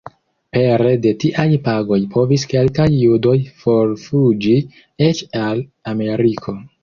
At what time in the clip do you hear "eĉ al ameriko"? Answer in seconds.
5.09-6.57